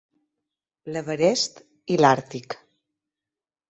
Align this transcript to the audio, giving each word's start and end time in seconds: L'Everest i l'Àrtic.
L'Everest 0.95 1.63
i 1.97 2.01
l'Àrtic. 2.03 2.61